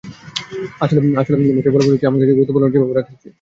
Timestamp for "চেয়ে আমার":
1.91-2.19